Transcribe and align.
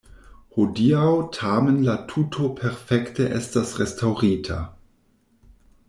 Hodiaŭ 0.55 1.09
tamen 1.35 1.77
la 1.89 1.95
tuto 2.13 2.49
perfekte 2.61 3.29
estas 3.41 3.75
restaŭrita. 3.83 4.59